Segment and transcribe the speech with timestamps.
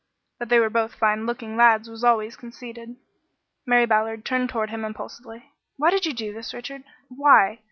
[0.39, 2.95] That they were both fine looking lads was always conceded.
[3.67, 5.51] Mary Ballard turned toward him impulsively.
[5.77, 6.83] "Why did you do this, Richard?
[7.09, 7.59] Why?